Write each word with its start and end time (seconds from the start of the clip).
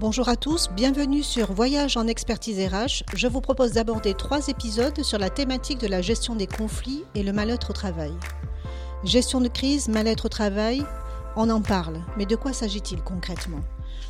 Bonjour 0.00 0.28
à 0.28 0.34
tous, 0.34 0.70
bienvenue 0.74 1.22
sur 1.22 1.52
Voyage 1.52 1.96
en 1.96 2.08
expertise 2.08 2.58
RH. 2.58 3.04
Je 3.14 3.28
vous 3.28 3.40
propose 3.40 3.74
d'aborder 3.74 4.14
trois 4.14 4.48
épisodes 4.48 5.04
sur 5.04 5.18
la 5.18 5.30
thématique 5.30 5.78
de 5.78 5.86
la 5.86 6.02
gestion 6.02 6.34
des 6.34 6.48
conflits 6.48 7.04
et 7.14 7.22
le 7.22 7.32
mal-être 7.32 7.70
au 7.70 7.72
travail. 7.74 8.12
Gestion 9.04 9.40
de 9.40 9.46
crise, 9.46 9.86
mal-être 9.86 10.26
au 10.26 10.28
travail, 10.28 10.82
on 11.36 11.48
en 11.48 11.62
parle, 11.62 12.02
mais 12.16 12.26
de 12.26 12.34
quoi 12.34 12.52
s'agit-il 12.52 13.02
concrètement? 13.02 13.60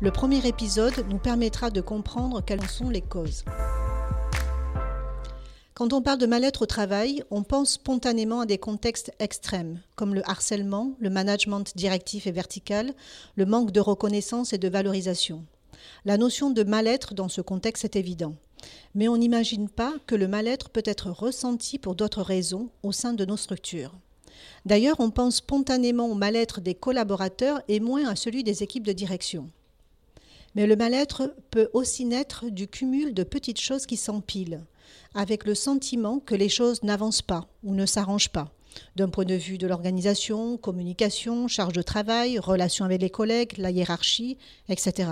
Le 0.00 0.10
premier 0.10 0.46
épisode 0.46 1.04
nous 1.10 1.18
permettra 1.18 1.68
de 1.68 1.82
comprendre 1.82 2.42
quelles 2.42 2.66
sont 2.66 2.88
les 2.88 3.02
causes. 3.02 3.44
Quand 5.74 5.92
on 5.92 6.00
parle 6.00 6.18
de 6.18 6.26
mal-être 6.26 6.62
au 6.62 6.66
travail, 6.66 7.22
on 7.30 7.42
pense 7.42 7.72
spontanément 7.72 8.40
à 8.40 8.46
des 8.46 8.56
contextes 8.56 9.12
extrêmes, 9.18 9.78
comme 9.94 10.14
le 10.14 10.26
harcèlement, 10.26 10.92
le 11.00 11.10
management 11.10 11.76
directif 11.76 12.26
et 12.26 12.32
vertical, 12.32 12.94
le 13.34 13.44
manque 13.44 13.72
de 13.72 13.80
reconnaissance 13.80 14.54
et 14.54 14.58
de 14.58 14.70
valorisation. 14.70 15.44
La 16.04 16.18
notion 16.18 16.50
de 16.50 16.62
mal-être 16.62 17.14
dans 17.14 17.28
ce 17.28 17.40
contexte 17.40 17.84
est 17.84 17.96
évident. 17.96 18.34
Mais 18.94 19.08
on 19.08 19.16
n'imagine 19.16 19.68
pas 19.68 19.94
que 20.06 20.14
le 20.14 20.28
mal-être 20.28 20.70
peut 20.70 20.82
être 20.84 21.10
ressenti 21.10 21.78
pour 21.78 21.94
d'autres 21.94 22.22
raisons 22.22 22.70
au 22.82 22.92
sein 22.92 23.12
de 23.12 23.24
nos 23.24 23.36
structures. 23.36 23.92
D'ailleurs, 24.64 25.00
on 25.00 25.10
pense 25.10 25.36
spontanément 25.36 26.06
au 26.06 26.14
mal-être 26.14 26.60
des 26.60 26.74
collaborateurs 26.74 27.62
et 27.68 27.80
moins 27.80 28.06
à 28.06 28.16
celui 28.16 28.44
des 28.44 28.62
équipes 28.62 28.86
de 28.86 28.92
direction. 28.92 29.50
Mais 30.54 30.66
le 30.66 30.76
mal-être 30.76 31.34
peut 31.50 31.68
aussi 31.74 32.04
naître 32.04 32.48
du 32.48 32.66
cumul 32.66 33.12
de 33.12 33.22
petites 33.22 33.60
choses 33.60 33.86
qui 33.86 33.96
s'empilent, 33.96 34.64
avec 35.14 35.44
le 35.44 35.54
sentiment 35.54 36.18
que 36.18 36.34
les 36.34 36.48
choses 36.48 36.82
n'avancent 36.82 37.22
pas 37.22 37.46
ou 37.62 37.74
ne 37.74 37.86
s'arrangent 37.86 38.30
pas, 38.30 38.50
d'un 38.96 39.08
point 39.08 39.24
de 39.24 39.34
vue 39.34 39.58
de 39.58 39.66
l'organisation, 39.66 40.56
communication, 40.56 41.46
charge 41.48 41.74
de 41.74 41.82
travail, 41.82 42.38
relations 42.38 42.84
avec 42.84 43.02
les 43.02 43.10
collègues, 43.10 43.58
la 43.58 43.70
hiérarchie, 43.70 44.38
etc. 44.68 45.10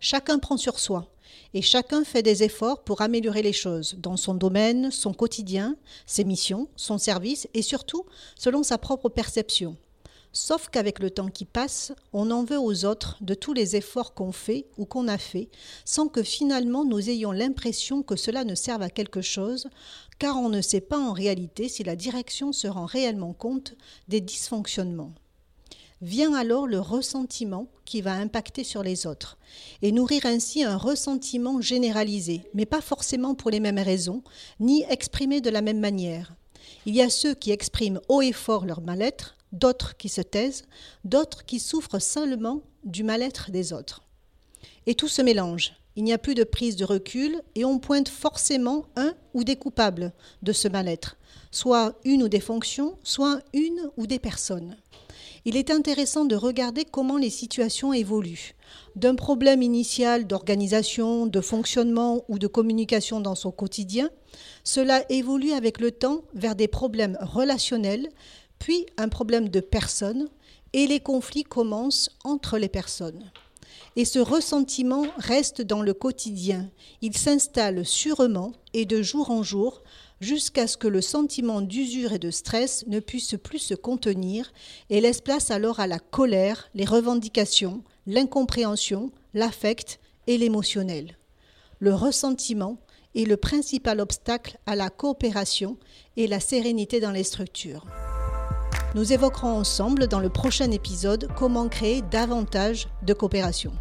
Chacun 0.00 0.38
prend 0.38 0.56
sur 0.56 0.78
soi 0.78 1.06
et 1.52 1.62
chacun 1.62 2.04
fait 2.04 2.22
des 2.22 2.42
efforts 2.42 2.84
pour 2.84 3.02
améliorer 3.02 3.42
les 3.42 3.52
choses 3.52 3.96
dans 3.98 4.16
son 4.16 4.34
domaine, 4.34 4.90
son 4.90 5.12
quotidien, 5.12 5.76
ses 6.06 6.24
missions, 6.24 6.68
son 6.76 6.96
service 6.96 7.48
et 7.52 7.62
surtout 7.62 8.06
selon 8.34 8.62
sa 8.62 8.78
propre 8.78 9.10
perception. 9.10 9.76
Sauf 10.32 10.68
qu'avec 10.68 11.00
le 11.00 11.10
temps 11.10 11.28
qui 11.28 11.44
passe, 11.44 11.92
on 12.12 12.30
en 12.30 12.44
veut 12.44 12.58
aux 12.58 12.84
autres 12.84 13.18
de 13.20 13.34
tous 13.34 13.52
les 13.52 13.74
efforts 13.74 14.14
qu'on 14.14 14.30
fait 14.30 14.66
ou 14.78 14.86
qu'on 14.86 15.08
a 15.08 15.18
fait, 15.18 15.48
sans 15.84 16.06
que 16.06 16.22
finalement 16.22 16.84
nous 16.84 17.10
ayons 17.10 17.32
l'impression 17.32 18.02
que 18.02 18.14
cela 18.14 18.44
ne 18.44 18.54
serve 18.54 18.82
à 18.82 18.90
quelque 18.90 19.22
chose, 19.22 19.68
car 20.18 20.36
on 20.36 20.48
ne 20.48 20.60
sait 20.60 20.80
pas 20.80 20.98
en 20.98 21.12
réalité 21.12 21.68
si 21.68 21.82
la 21.82 21.96
direction 21.96 22.52
se 22.52 22.68
rend 22.68 22.86
réellement 22.86 23.32
compte 23.32 23.74
des 24.08 24.20
dysfonctionnements. 24.20 25.12
Vient 26.02 26.32
alors 26.32 26.66
le 26.66 26.80
ressentiment 26.80 27.68
qui 27.84 28.00
va 28.00 28.14
impacter 28.14 28.64
sur 28.64 28.82
les 28.82 29.06
autres, 29.06 29.36
et 29.82 29.92
nourrir 29.92 30.24
ainsi 30.24 30.64
un 30.64 30.78
ressentiment 30.78 31.60
généralisé, 31.60 32.42
mais 32.54 32.64
pas 32.64 32.80
forcément 32.80 33.34
pour 33.34 33.50
les 33.50 33.60
mêmes 33.60 33.78
raisons, 33.78 34.22
ni 34.60 34.82
exprimé 34.88 35.42
de 35.42 35.50
la 35.50 35.60
même 35.60 35.78
manière. 35.78 36.34
Il 36.86 36.94
y 36.94 37.02
a 37.02 37.10
ceux 37.10 37.34
qui 37.34 37.50
expriment 37.50 38.00
haut 38.08 38.22
et 38.22 38.32
fort 38.32 38.64
leur 38.64 38.80
mal-être, 38.80 39.36
d'autres 39.52 39.98
qui 39.98 40.08
se 40.08 40.22
taisent, 40.22 40.64
d'autres 41.04 41.44
qui 41.44 41.60
souffrent 41.60 42.00
seulement 42.00 42.62
du 42.82 43.02
mal-être 43.02 43.50
des 43.50 43.74
autres. 43.74 44.02
Et 44.86 44.94
tout 44.94 45.08
se 45.08 45.20
mélange. 45.20 45.74
Il 45.96 46.04
n'y 46.04 46.14
a 46.14 46.18
plus 46.18 46.34
de 46.34 46.44
prise 46.44 46.76
de 46.76 46.84
recul 46.86 47.42
et 47.54 47.66
on 47.66 47.78
pointe 47.78 48.08
forcément 48.08 48.86
un 48.96 49.12
ou 49.34 49.44
des 49.44 49.56
coupables 49.56 50.14
de 50.42 50.52
ce 50.52 50.68
mal-être, 50.68 51.18
soit 51.50 51.94
une 52.04 52.22
ou 52.22 52.28
des 52.28 52.40
fonctions, 52.40 52.96
soit 53.02 53.42
une 53.52 53.90
ou 53.98 54.06
des 54.06 54.18
personnes. 54.18 54.76
Il 55.44 55.56
est 55.56 55.70
intéressant 55.70 56.24
de 56.24 56.36
regarder 56.36 56.84
comment 56.84 57.16
les 57.16 57.30
situations 57.30 57.92
évoluent. 57.92 58.54
D'un 58.96 59.14
problème 59.14 59.62
initial 59.62 60.26
d'organisation, 60.26 61.26
de 61.26 61.40
fonctionnement 61.40 62.24
ou 62.28 62.38
de 62.38 62.46
communication 62.46 63.20
dans 63.20 63.34
son 63.34 63.50
quotidien, 63.50 64.10
cela 64.64 65.02
évolue 65.08 65.52
avec 65.52 65.80
le 65.80 65.92
temps 65.92 66.22
vers 66.34 66.54
des 66.54 66.68
problèmes 66.68 67.16
relationnels 67.20 68.08
puis 68.60 68.86
un 68.96 69.08
problème 69.08 69.48
de 69.48 69.58
personne, 69.58 70.28
et 70.72 70.86
les 70.86 71.00
conflits 71.00 71.42
commencent 71.42 72.10
entre 72.22 72.58
les 72.58 72.68
personnes. 72.68 73.32
Et 73.96 74.04
ce 74.04 74.20
ressentiment 74.20 75.06
reste 75.16 75.62
dans 75.62 75.82
le 75.82 75.94
quotidien. 75.94 76.70
Il 77.02 77.16
s'installe 77.16 77.84
sûrement 77.84 78.52
et 78.72 78.86
de 78.86 79.02
jour 79.02 79.32
en 79.32 79.42
jour 79.42 79.82
jusqu'à 80.20 80.66
ce 80.66 80.76
que 80.76 80.88
le 80.88 81.00
sentiment 81.00 81.60
d'usure 81.60 82.12
et 82.12 82.18
de 82.18 82.30
stress 82.30 82.84
ne 82.86 83.00
puisse 83.00 83.34
plus 83.42 83.58
se 83.58 83.74
contenir 83.74 84.52
et 84.90 85.00
laisse 85.00 85.20
place 85.20 85.50
alors 85.50 85.80
à 85.80 85.86
la 85.86 85.98
colère, 85.98 86.68
les 86.74 86.84
revendications, 86.84 87.82
l'incompréhension, 88.06 89.10
l'affect 89.34 89.98
et 90.26 90.38
l'émotionnel. 90.38 91.16
Le 91.78 91.94
ressentiment 91.94 92.78
est 93.14 93.24
le 93.24 93.36
principal 93.36 94.00
obstacle 94.00 94.58
à 94.66 94.76
la 94.76 94.90
coopération 94.90 95.78
et 96.16 96.26
la 96.26 96.40
sérénité 96.40 97.00
dans 97.00 97.10
les 97.10 97.24
structures. 97.24 97.86
Nous 98.94 99.12
évoquerons 99.12 99.58
ensemble 99.58 100.06
dans 100.06 100.20
le 100.20 100.28
prochain 100.28 100.70
épisode 100.70 101.28
comment 101.36 101.68
créer 101.68 102.02
davantage 102.02 102.88
de 103.06 103.14
coopération. 103.14 103.72